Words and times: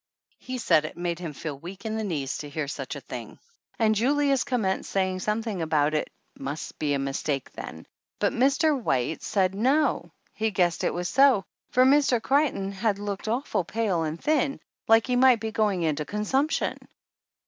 He 0.39 0.57
said 0.57 0.83
it 0.85 0.97
made 0.97 1.19
him 1.19 1.31
feel 1.31 1.59
weak 1.59 1.85
in 1.85 1.95
the 1.95 2.03
knees 2.03 2.39
to 2.39 2.49
hear 2.49 2.67
such 2.67 2.95
a 2.95 3.01
thing, 3.01 3.37
and 3.77 3.93
Julius 3.93 4.43
com 4.43 4.63
menced 4.63 4.85
saying 4.85 5.19
something 5.19 5.61
about 5.61 5.93
it 5.93 6.09
must 6.39 6.79
be 6.79 6.95
a 6.95 6.97
mistake 6.97 7.51
then, 7.51 7.85
but 8.17 8.33
Mr. 8.33 8.75
White 8.81 9.21
said 9.21 9.53
no, 9.53 10.11
he 10.33 10.49
guessed 10.49 10.81
157 10.81 10.91
THE 10.91 11.23
ANNALS 11.23 11.43
OF 11.43 11.77
ANN 11.77 11.83
it 11.85 11.93
was 11.93 12.05
so, 12.07 12.17
for 12.17 12.19
Mr. 12.19 12.23
Creighton 12.23 12.71
had 12.71 12.97
looked 12.97 13.27
awful 13.27 13.63
pale 13.63 14.01
and 14.01 14.19
thin, 14.19 14.59
like 14.87 15.05
he 15.05 15.15
might 15.15 15.39
be 15.39 15.51
going 15.51 15.83
into 15.83 16.03
con 16.03 16.21
sumption. 16.21 16.77